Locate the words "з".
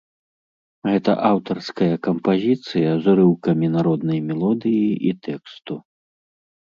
3.03-3.13